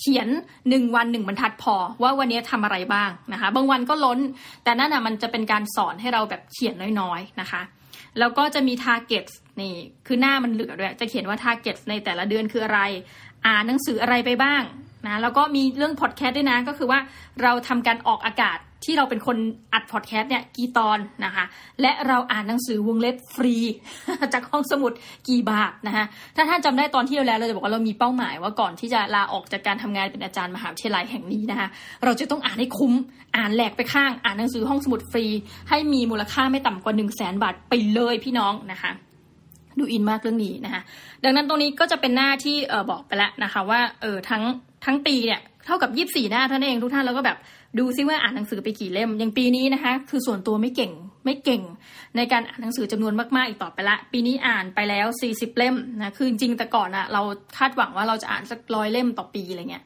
[0.00, 0.28] เขียน
[0.68, 4.18] หนึ่งวันหนึ่งบรรทัดพอว่าวันนี้ทำอะไรบ้างนะคะ บางวันก็ล้น
[4.64, 7.62] แต่นั่นอะมันจะเป็นการสอนให้เราแบบเขียนน้อยๆนะคะ
[8.18, 9.26] แล้วก็จะมี target
[9.60, 9.74] นี่
[10.06, 12.80] คือหน้ามันเหลือด้วย จะเขียนว่า target ในแต่ละเดือนคืออะไร
[13.46, 14.62] อ่านหนังสืออะไรไปบ้าง
[15.06, 17.00] นะแล้วก็มีเรื่องพอดแคสต์ด้วยนะก็คือว่า
[17.42, 19.36] เราทำการออกอากาศ ที่เราเป็นคน
[19.72, 21.44] อัดพอดแคสต์เนี่ยกี่ตอนนะคะ
[21.82, 23.54] และเราอ่านหนังสือวงเล็บฟรี
[24.34, 24.92] จากห้องสมุด
[25.28, 26.04] กี่บาทนะคะ
[26.36, 31.68] ถ้าท่านจำได้ตอนที่เราแล้วเราจะบอกว่าเรามีเป้าหมายว่าก่อนที่จะลาออกจากการทำงานเป็นอาจารย์มหาวิทยาลัยแห่งนี้นะคะ
[32.04, 32.92] เราจะต้องอ่านให้คุ้ม
[33.36, 35.26] อ่านแหลกไปข้าง อ่านหนังสือห้องสมุดฟรี
[35.70, 38.90] ให้มีมูลค่าไม่ต่ำกว่า1นึ่งแสนบาทไปเลยพี่น้องนะคะ
[39.78, 40.82] ดูอินมากเรื่องนี้นะคะ
[41.24, 44.42] ดังนั้นตรงนี้ก็จะเป็นหน้าที่เออบอกไปแล้วนะคะ ว่าเออทั้ง
[44.84, 47.38] ทั้งปีเนี่ย เท่ากับยี่สี่หน้าท่านเองทุกท่านแล้วก็แบบ
[47.78, 50.92] ดูซิว่าอ่านหนังสือไปกี่เล่มอย่างปีนี้นะคะคือส่วนตัวไม่เก่ง
[51.24, 51.62] ไม่เก่ง
[52.16, 57.22] ในการอ่านหนังสือจำนวนมากๆอีกต่อไปละ ปีนี้อ่านไปแล้ว 40 เล่มนะคือจริงแต่ก่อนอะเรา
[57.58, 59.84] คาดหวังว่าเราจะอ่านสักร้อยเล่มต่อปีอะไรเงี้ย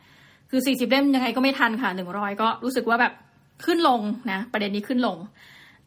[0.50, 3.12] คือ 40 เล่มยังไงก็ไม่ทันค่ะ 100 ก็รู้สึกว่าแบบ
[3.64, 5.18] ขึ้นลงนะประเด็นนี้ขึ้นลง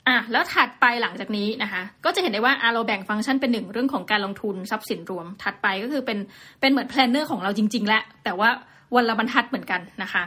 [0.08, 6.18] อะแล้วถัดไปหลังจากนี้นะคะ ก็จะเห็นได้ว่าเราแบ่งฟังก์ชันเป็นหนึ่งเรื่องของการลงทุนทรัพย์สินรวม ถัดไปก็คือเป็น
[6.62, 8.50] เป็นเหมือน planner ของเราจริง ๆ และแต่ว่า
[8.96, 10.24] วันละบรรทัดเหมือนกันนะคะ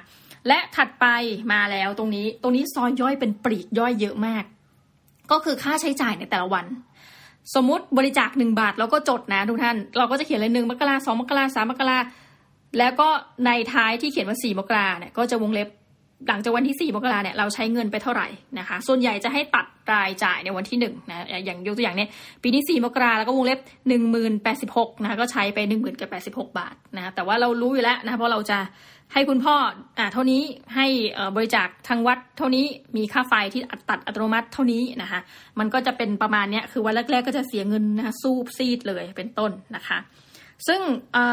[0.48, 1.06] และถัดไป
[1.52, 4.44] มาแล้วตรงนี้ตรงนี้ซอยย่อยเป็นปลีกย่อยเยอะมาก
[5.30, 6.66] ก็คือค่าใช้จ่ายในแต่ละวัน
[7.54, 11.98] สมมุติบริจาคหนึ่งบาทเราก็จดนะทุกท่าน เราก็จะเขียนเลยหนึ่งมกราสองมกราสามมกรา
[12.78, 13.08] แล้วก็
[13.46, 15.68] ในท้ายที่เขียนว่าสี่มกราเนี่ยก็จะวงเล็บ
[16.28, 22.08] หลังจากวันที่ 4 มกราเนี่ยเราใช้เงินไปเท่าไหร่นะคะ ส่วนใหญ่จะให้ตัดรายจ่ายในวันที่1นะอย่างยกตัวอย่างเนี่ย
[22.42, 23.58] ปีนี้ 4 มกราแล้วก็วงเล็บ
[24.26, 26.10] 1086นะคะก็ใช้ไป 1 0 0 0กับ
[26.46, 28.58] 86 บาทนะแต่ว่าเรารู้อยู่แล้วนะเพราะเราจะ
[29.12, 29.54] ให้คุณพ่อ
[29.98, 30.42] อ่าเท่านี้
[30.76, 30.86] ให้
[31.36, 32.64] บริจาคทางวัดเท่านี้
[32.96, 35.20] มีค่าไฟที่ตัดอัตโนมัติเท่านี้นะคะ
[35.58, 39.98] มันก็จะเป็นประมาณเนี้ยคือวันแรกๆก็จะเสียเงินนะคะซูบซีดเลยเป็นต้นนะคะ
[40.66, 40.80] ซึ่ง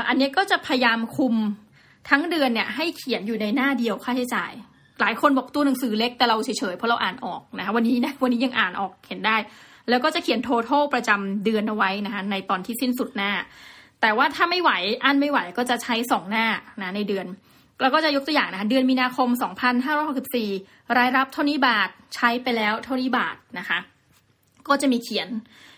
[0.07, 1.35] อันนี้ก็จะพยายามคุม
[2.09, 4.53] ทั้งเดือนเนี่ยให้เขียนอยู่ในหน้าเดียวค่าใช้จ่าย
[5.03, 9.37] หลายคนบอกตัวหนังสือเล็กแต่เราเฉยๆเพราะเราอ่านออกนะคะวันนี้นะวันนี้ยังอ่านออกเห็นได้
[9.89, 13.31] แล้วก็จะเขียน total ประจำเดือนเอาไว้นะคะในตอนที่สิ้นสุดหน้า
[14.01, 14.71] แต่ว่าถ้าไม่ไหว
[15.03, 16.45] อันไม่ไหวก็จะใช้สองหน้า
[16.81, 17.25] นะในเดือน
[17.81, 19.29] เราก็จะยกตัวอย่างนะคะเดือนมีนาคม
[20.13, 23.79] 2564 รายรับเท่านี้บาทใช้ไปแล้วเท่านี้บาทนะคะ
[24.67, 25.27] ก็จะมีเขียน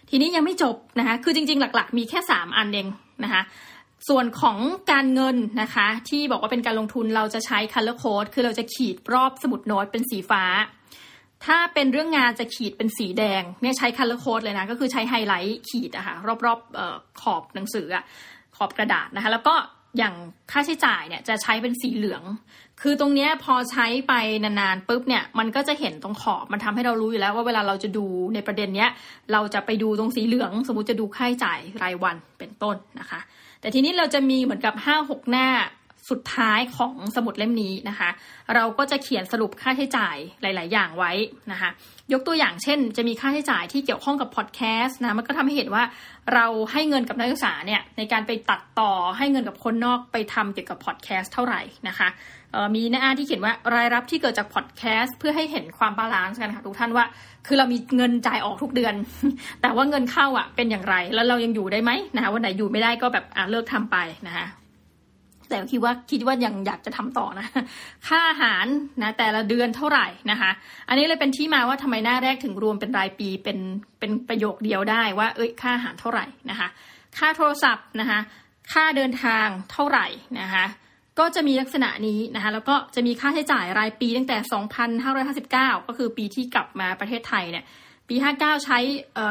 [0.09, 2.87] ทีนี้ยังไม่จบนะคะ คือจริงๆ หลัก ๆ มีแค่ 3 อันเอง
[3.23, 3.41] นะคะ
[4.07, 4.57] ส่วนของ
[4.91, 10.43] การเงินนะคะ ที่บอกว่าเป็นการลงทุนเราจะใช้ color code คือเราจะขีดรอบสมุดโน้ตเป็นสีฟ้า
[11.45, 16.15] ถ้าเป็นเรื่องงานจะขีดเป็นสีแดงเนี่ยใช้ color code เลยนะก็คือใช้ไฮไลท์ขีดอะคะ่ะ
[16.45, 18.03] รอบๆออขอบหนังสืออะ
[18.55, 19.55] ขอบกระดาษนะคะ แล้วก็
[19.97, 20.15] อย่าง
[20.51, 22.23] ค่าใช้จ่ายเนี่ยจะใช้เป็นสีเหลือง
[22.81, 24.13] คือตรงนี้พอใช้ไป
[24.43, 28.89] นานๆปุ๊บเนี่ยมันก็จะเห็นตรงขอบมันทำให้เรารู้อยู่แล้วว่าเวลาเราจะดูในประเด็นเนี้ย
[29.31, 33.19] เราจะไปดูตรงสีเหลือง สมมติจะดูค่าใช้จ่ายรายวันเป็นต้นนะคะ
[33.65, 35.47] แต่ทีนี้เราจะมีเหมือนกับ5้าหกหน้า
[36.09, 38.09] สุดท้ายของสมุดเล่มนี้นะคะ
[38.55, 41.11] เราก็จะเขียนสรุปค่าใช้จ่ายหลาย ๆ อย่างไว้
[41.51, 41.69] นะคะ
[42.13, 45.83] ยกตัวอย่างเช่น จะมีค่าใช้จ่ายที่เกี่ยวข้องกับพอดแคสต์นะมันก็ทำให้เห็นว่า
[46.33, 52.07] เราให้เงินกับนักศึกษาเนี่ยในการไปตัดต่อให้เงินกับคนนอกไปทำเกี่ยวกับพอดแคสต์เท่าไหร่นะคะ
[52.75, 57.05] มีหน้าที่เขียนว่ารายรับที่เกิดจากพอดแคสต์เพื่อให้เห็นความ balance กันค่ะทุกท่านว่า
[57.47, 58.93] คือเรามีเงินจ่ายออกทุกเดือน
[59.61, 64.45] แต่ว่าเงินเข้าอะเป็นอย่างไร แล้วเรายังอยู่ได้ไหมนะคะวันไหนอยู่ไม่ได้ก็แบบอ่าเลิกทำไปนะคะ
[65.49, 67.45] แต่คิดว่าคิดว่ายังอยากจะทำต่อนะ
[68.07, 68.65] ค่าอาหาร
[69.01, 70.51] นะแต่ละเดือนเท่าไหร่นะคะ
[70.89, 73.57] อันนี้เลยเป็นที่มาว่าทำไมหน้าแรกถึงรวมเป็นรายปีเป็น
[73.99, 76.67] เป็นประโยคเดียวได้ว่า เอ้ยค่าอาหารเท่าไหร่นะคะ
[77.17, 78.19] ค่าโทรศัพท์นะคะ
[78.73, 80.07] ค่าเดินทางเท่าไหร่
[80.41, 80.65] นะคะ
[81.19, 84.37] ก็จะมีลักษณะนี้นะคะแล้วก็จะมีค่าใช้จ่ายรายปีตั้งแต่
[85.13, 87.65] 2,559 ก็คือปีที่กลับมาประเทศไทยเนี่ย
[88.09, 88.77] ปี 59 ใช้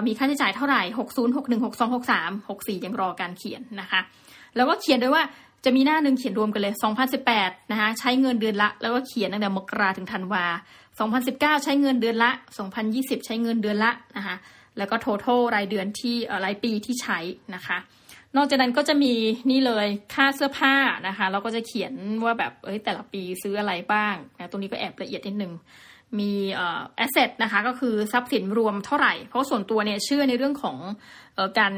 [0.06, 4.00] มีค่าใช้จ่ายเท่าไหร่ 60 61 62 63 64 ยังรอการเขียนนะคะ
[4.56, 5.24] แล้วก็เขียนด้วยว่า
[5.64, 6.74] จะมีหน้าหนึ่งเขียนรวมกันเลย
[7.22, 10.44] 2018 นะคะใช้เงินเดือนละ แล้วก็เขียนตั้งแต่มกราถึงธันวา
[11.04, 12.30] 2019 ใช้เงินเดือนละ
[12.78, 14.36] 2020 ใช้เงินเดือนละนะคะ
[14.78, 17.18] แล้วก็ total รายเดือนที่รายปีที่ใช้
[17.54, 17.78] นะคะ
[18.36, 19.12] นอกจากนั้นก็จะมี
[19.50, 20.74] นี่เลยค่าเสื้อผ้า
[21.08, 21.92] นะคะเราก็จะเขียน
[22.24, 25.52] ว่าแบบเอ้ยแต่ละปีซื้ออะไรบ้างนะตรงนี้ก็แอบละเอียดนิดนึง
[26.18, 30.76] มีเอ่อ asset นะคะก็คือทรัพย์สินรวมเท่าไหร่ เพราะส่วนตัวเนี่ยเชื่อในเรื่องของ
[31.36, 31.72] ออการ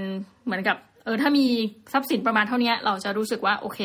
[0.44, 1.46] เหมือนกับ เออถ้ามี
[1.92, 3.80] ทรัพย์สินประมาณเท่านี้เราจะรู้สึกว่าโอเค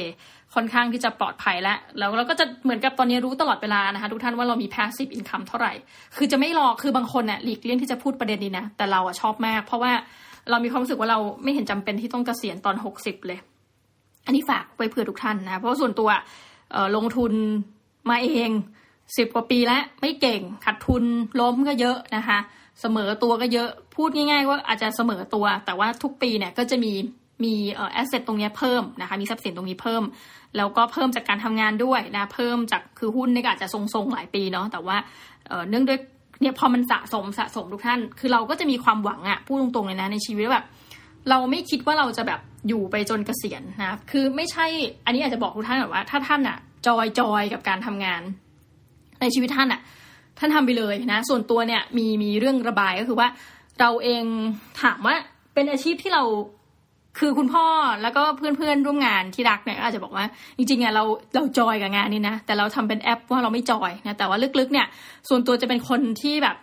[0.55, 5.73] ค่อนข้างที่จะปลอดภัยแล้วแล้วเราก็จะเหมือนกับตอนนี้รู้ตลอดเวลานะคะทุกท่านว่าเรามี passive income เท่าไหร่
[6.17, 9.91] คือจะไม่รอคือบางคนเนี่ยหลีกเลี่ยงที่จะพูดประเด็นนี้นะแต่เราอะชอบมาก เพราะว่า
[10.49, 13.39] เรามีความรู้สึกว่าเราไม่เห็นจำเป็นที่ต้องเกษียณตอนหกสิบเลย
[14.25, 16.09] อันนี้ฝากไว้เผื่อทุกท่านนะเพราะส่วนตัว
[16.71, 17.31] เออลงทุน
[18.09, 18.51] มาเอง
[19.17, 21.03] สิบกว่าปีแล้วไม่เก่งขาดทุน
[21.39, 22.39] ล้มก็เยอะนะคะ
[22.81, 26.93] เสมอตัวก็เยอะพูดง่ายๆว่าอาจจะเสมอตัว แต่ว่าทุกปีเนี่ยก็จะมี
[27.43, 27.53] มี
[27.93, 30.03] แอสเซทตรงนี้เพิ่มนะคะมีทรัพย์สินตรงนี้เพิ่ม
[30.57, 34.97] แล้วก็เพิ่มจากการทำงานด้วยนะเพิ่มจากคือหุ้นนี่อาจจะทรงๆหลายปีเนาะแต่ว่า
[35.69, 35.99] เนื่องด้วย
[36.41, 40.65] เนี่ยพอมันสะสมสะสมทุกท่าน คือเราก็จะมีความหวังอะพูดตรงๆเลยนะในชีวิตแบบ
[41.29, 44.65] เราไม่คิดว่าเราจะแบบอยู่ไปจนเกษียณนะคือไม่ใช่
[45.05, 46.57] อันนี้อาจจะบอกทุกท่านแบบว่า ถ้าท่านอะ
[46.87, 48.21] จอยจอยกับการทำงาน
[49.21, 49.81] ในชีวิตท่านอะ
[50.39, 53.27] ท่านทำไปเลยนะ ส่วนตัวเนี่ยมีมีเรื่องระบายก็คือว่า
[53.79, 54.23] เราเอง
[54.81, 55.15] ถามว่า
[55.53, 56.23] เป็นอาชีพที่เรา
[57.19, 57.65] คือคุณพ่อ
[58.01, 60.25] แล้วก็เพื่อนๆร่วมงานที่รักเนี่ยอาจจะบอกว่า
[60.57, 61.03] จริงๆอะเรา
[61.35, 64.87] เราจอยกับงานนี้นะแต่เราทำเป็นแอปว่าเราไม่จอยนะแต่ว่าลึกๆ เนี่ย
[65.29, 66.55] ส่วนตัวจะเป็นคนที่แบบ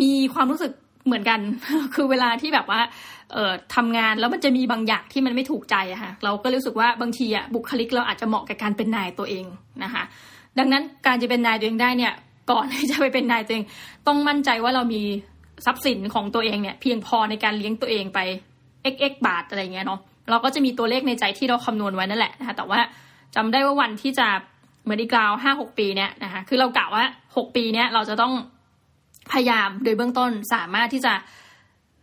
[0.00, 0.72] มีความรู้สึก
[1.06, 1.40] เหมือนกัน
[1.94, 2.80] คือเวลาที่แบบว่า
[3.32, 9.46] เอ่อทำงานแล้วมันจะมีบางอย่างที่มันไม่ถูกใจอะค่ะเราก็รู้สึกว่าบางทีอะบุคลิกเราอาจจะเหมาะกับการเป็นนายตัวเอง
[9.84, 10.02] นะคะ
[10.58, 12.12] ดังนั้นการจะเป็นนายตัวเองได้เนี่ย
[12.50, 13.64] ก่อนที่จะไปเป็นนายตัวเอง
[14.06, 15.02] ต้องมั่นใจว่าเรามี
[15.66, 18.18] ทรัพย์สินของตัวเองเนี่ย เพียงพอในการเลี้ยงตัวเองไป
[18.92, 22.80] xx บาทอะไรเงี้ยเนาะเราก็จะมีตัวเลขในใจที่เราคำนวณไว้นั่นแหละนะคะแต่ว่า
[23.36, 24.28] จำได้ว่าวันที่จะ
[24.82, 27.04] เหมือนอีกราวห้าหกปีเนี้ยนะคะคือเรากะว่า
[27.36, 28.32] หกปีเนี้ยเราจะต้อง
[29.32, 31.14] พยายามโดยเบื้องต้นสามารถที่จะ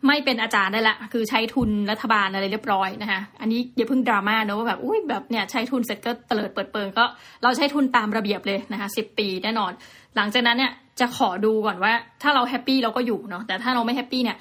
[0.07, 7.05] ไม่เป็นอาจารย์ได้ละ คือใช้ทุนรัฐบาลอะไรเรียบร้อยนะคะ อันนี้อย่าเพิ่งดราม่าเนอะว่าแบบอุ้ยแบบเนี่ยใช้ทุนเสร็จก็เตลิดเปิดเปิงก็
[7.43, 9.71] เราใช้ทุนตามระเบียบเลยนะคะสิบปีแน่นอน
[10.17, 14.37] หลังจากนั้นเนี่ยจะขอดูก่อนว่า ถ้าเรา happy เราก็อยู่เนาะแต่ถ้าเราไม่ happy เนี่ย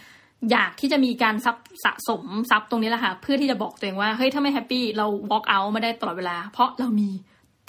[0.50, 7.08] อยากที่จะมีการทรัพย์สะสมทรัพย์ตรงนี้แหละค่ะเพื่อที่จะบอกตัวเองว่าเฮ้ยถ้าไม่ happy เรา walk out มาได้ตลอดเวลา เพราะเรามี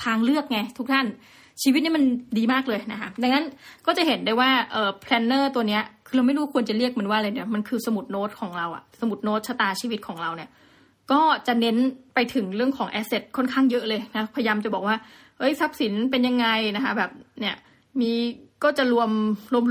[0.04, 1.06] ทางเลือกไงทุกท่าน
[1.64, 2.04] ชีวิตนี่มัน
[2.38, 3.46] ดีมากเลยนะคะดังนั้น
[3.86, 10.50] ก็จะเห็นได้ว่าเอ่อ planner ตัวเนี้ยคือเราไม่รู้ควรจะเรียกมันว่าอะไรเนี่ยมันคือสมุดโน้ตของเราอะสมุดโน้ตชะตาชีวิตของเราเนี่ย
[11.12, 11.78] ก็จะเน้น
[12.14, 14.96] ไปถึงเรื่องของแอสเซทค่อนข้างเยอะเลยนะพยายามจะบอกว่า
[15.40, 17.56] เอ้ยทรัพย์สินเป็นยังไงนะคะแบบเนี่ย
[18.02, 18.12] มี
[18.64, 19.10] ก็จะรวม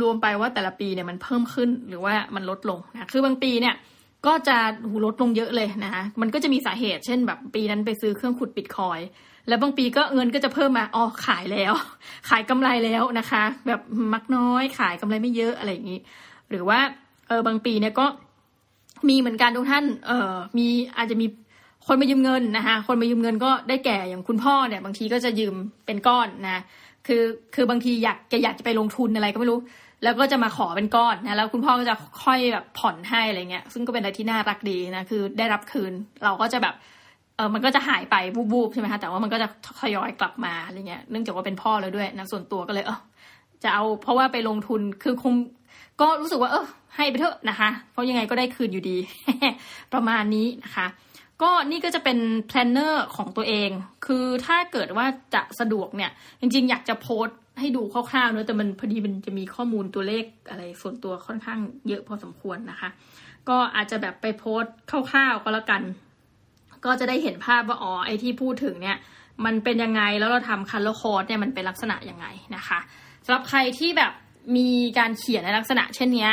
[0.02, 3.74] รวมๆไปว่าแต่ละปีเนี่ยมันเพิ่มขึ้นหรือว่ามันลดลงนะคือบางปีเนี่ย
[4.26, 4.56] ก็จะ
[4.88, 9.00] หูลดลงเยอะเลยนะคะมันก็จะมีสาเหตุ เช่นแบบปีนั้นไปซื้อเครื่องขุดบิตคอย
[9.48, 11.72] แล้วบางปีก็เงินก็จะเพิ่มมาอ๋อขายแล้ว
[12.28, 13.80] ขายกำไรแล้วนะคะ แบบ
[14.12, 16.00] มักน้อยขายกำไรไม่เยอะอะไรอย่างนี้
[16.50, 16.78] หรือว่า
[17.28, 18.06] เออบางปีเนี่ยก็
[19.08, 21.26] มีเหมือนกันทุกท่านเออมีอาจจะมี
[21.86, 25.54] คนมายืมเงินนะคะคนมายืมเงินก็ได้แก่อย่างคุณพ่อเนี่ย บางทีก็จะยืม
[25.86, 26.62] เป็นก้อนนะ
[27.06, 27.22] คือ
[27.54, 29.60] คือบางทีอยากแกอยากจะไปลงทุนอะไรก็ไม่รู้
[30.02, 35.92] แล้วก็จะมาขอเป็นก้อนนะแล้วคุณพ่อก็จะค่อยแบบผ่อนให้อะไรเงี้ย ซึ่งก็เป็นอะไรที่น่ารักดีนะคือได้รับคืน
[36.24, 36.74] เราก็จะแบบ
[37.36, 38.16] เออมันก็จะหายไป
[38.52, 39.48] วูบๆใช่ไหมคะแต่ว่ามันก็จะ
[39.80, 42.98] ทยอยกลับมาอะไรเงี้ยเนื่องจากว่าเป็นพ่อแล้วด้วยนะส่วนตัวก็เลยเออ
[43.64, 45.34] จะเอาเพราะว่าไปลงทุนคือคง
[46.00, 48.96] ก็รู้สึกว่า เออให้ไปเถอะนะคะ เพราะยังไงก็ได้คืนอยู่ดี
[49.92, 50.86] ประมาณนี้นะคะ
[51.44, 53.70] ก็นี่ก็จะเป็น planner ของตัวเอง
[54.06, 62.90] คือถ้าเกิดว่าจะสะดวกเนี่ย จริง ๆ อยากจะโพสต์ให้ดูคร่าวๆเนอะแต่มันพอดีมันจะมีข้อมูลตัวเลขอะไรส่วนตัวค่อนข้างเยอะพอสมควรนะคะ
[63.48, 65.82] ก็อาจจะแบบไปโพสต์คร่าวๆก็แล้วกัน
[66.84, 68.96] ก็จะได้เห็นภาพว่าอ๋อไอที่พูดถึงเนี่ย
[69.44, 72.26] มันเป็นยังไงแล้วเราทำคัลเลอร์โค้ดเนี่ยมันเป็นลักษณะยังไง
[72.56, 72.78] นะคะ
[73.24, 74.12] สำหรับใครที่แบบ
[74.56, 76.28] มีการเขียนในลักษณะ เช่นนี้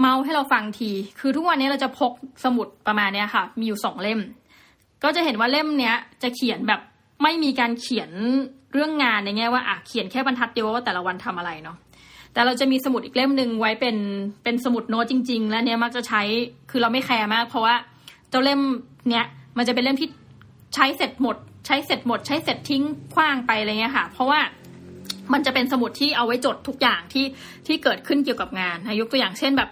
[0.00, 2.12] เมาให้เราฟังที คือทุกวันนี้เราจะพก
[2.44, 4.20] สมุดประมาณนี้ค่ะ มีอยู่สองเล่ม
[5.02, 6.80] ก็จะเห็นว่าเล่มเนี้ยจะเขียนแบบ
[7.22, 8.10] ไม่มีการเขียน
[8.72, 11.76] เรื่องงานในแง่ว่าอะเขียนแค่บรรทัดเดียวว่าแต่ละวันทำอะไรเนาะ
[12.32, 13.96] แต่เราจะมีสมุดอีกเล่มหนึ่งไว้เป็น
[14.44, 16.22] เป็นสมุดโน้ตจริง ๆ และเนี้ยมักจะใช้
[16.70, 17.74] คือเราไม่ care มาก เพราะว่า
[18.30, 18.60] เจ้าเล่ม
[19.10, 19.24] เนี้ย
[19.58, 20.08] มันจะเป็นเล่มที่
[20.74, 21.36] ใช้เสร็จหมด
[21.66, 22.82] ใช้เสร็จหมด ใช้เสร็จทิ้ง
[23.14, 24.40] ขว้างไปอะไรเงี้ยค่ะ เพราะว่า
[25.32, 27.26] มันจะเป็นสมุดที่เอาไว้จดทุกอย่างที่
[27.66, 29.70] ที่เกิดขึ้นเกี่ยวกับงานนะยกตัวอย่างเช่นแบบ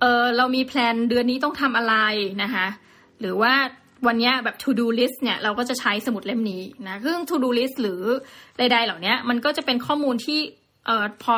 [0.00, 1.94] เออเรามี plan เดือนนี้ต้องทำอะไร
[2.42, 2.66] นะคะ
[3.20, 3.54] หรือว่า
[4.06, 8.02] วันนี้แบบ to do list เนี่ยเราก็จะใช้สมุดเล่มนี้นะซึ่ง to do list หรือ
[8.58, 10.40] ใด ๆ เหล่านี้มันก็จะเป็นข้อมูลที่
[10.86, 11.36] เอ่อพอ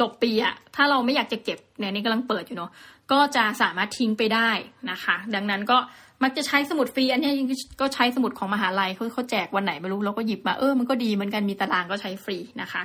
[0.00, 2.70] จบปีอะถ้าเราไม่อยากจะเก็บเนี่ยนี่กำลังเปิดอยู่เนาะ
[3.12, 4.50] ก็จะสามารถทิ้งไปได้
[4.90, 5.78] นะคะ ดังนั้นก็
[6.22, 7.32] มักจะใช้สมุดฟรีอันนี้
[7.80, 12.82] ก็ใช้สมุดของมหาลัยเขาเขาแจกวันไหนไม่รู้เราก็หยิบมาเออมันก็ดีเหมือนกันมีตารางก็ใช้ฟรีนะคะ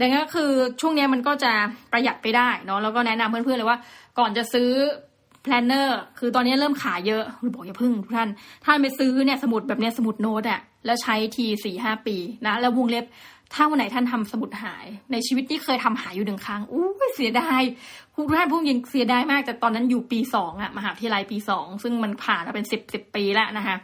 [0.00, 1.52] ดังนั้นก็คือช่วงนี้มันก็จะ
[1.92, 3.78] ประหยัดไปได้เนาะแล้วก็แนะนำเพื่อนๆเลยว่า
[4.18, 4.70] ก่อนจะซื้อ
[5.42, 7.22] planner คือตอนนี้เริ่มขายเยอะ
[7.54, 8.30] บอกอย่าพึ่งทุกท่าน
[8.64, 13.04] ท่านไปซื้อเนี่ยสมุดแบบเนี้ยสมุดโน้ตอะแล้วใช้ทีสี่ห้าปีนะ แล้ววงเล็บ
[13.54, 16.84] ถ้าวันไหนท่านทำสมุดหาย ในชีวิตที่เคยทำหายอยู่หนึ่งครั้งอู้
[17.16, 17.62] เสียดาย
[18.14, 23.76] ผู้ท่านผู้ยิงเสียดายมาก แต่ตอนนั้นอยู่ปีสองอะมหาวิทยาลัยปีสองซึ่งมันผ่านมาเป็นสิบสิบปีแล้วนะคะ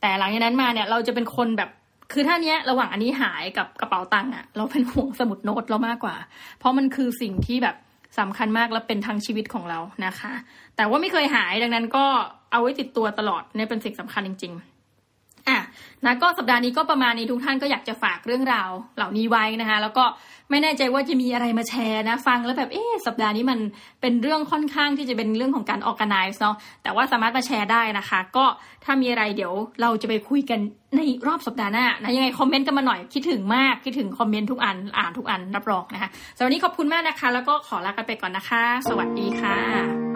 [0.00, 1.70] แต่หลังจากนั้นมาเนี่ยเราจะเป็นคนแบบ
[2.12, 6.16] คือถ้าเนี้ยระหว่างอันนี้หายกับกระเป๋าตังค์อะเราเป็นห่วงสมุดโน้ตเรามากกว่า
[6.58, 7.76] เพราะมันคือสิ่งที่แบบ
[8.18, 10.32] สำคัญมากและเป็นทั้งชีวิตของเรานะคะ
[10.76, 12.04] แต่ว่าไม่เคยหายดังนั้นก็
[12.52, 14.77] เอาไว้ติดตัวตลอดเนี่ยเป็นสิ่งสำคัญจริง ๆ
[16.04, 20.04] นะก็สัปดาห์นี้ก็ประมาณนี้ทุกท่านก็อยากจะฝากเรื่องราวเหล่านี้ไว้นะคะ แล้วก็
[20.50, 23.58] ไม่แน่ใจว่าจะมีอะไรมาแชร์นะ ฟังแล้วแบบเอ๊สัปดาห์นี้มัน
[24.00, 28.44] เป็นเรื่องค่อนข้างที่จะเป็นเรื่องของการออกกันไนซ์เนาะแต่ว่าสามารถมาแชร์ได้นะคะ ก็
[28.84, 30.60] ถ้ามีอะไรเดี๋ยวเราจะไปคุยกัน
[30.96, 40.07] ในรอบสัปดาห์หน้านะยังไงคอมเมนต์กันมาหน่อยคิดถึงมากคิดถึงคอมเมนต์ทุกอันอ่านทุกอันรับรองนะคะสำหรับวันนี้ขอบคุณมากนะคะ แล้วก็ขอลากันไปก่อนนะคะ สวัสดีค่ะ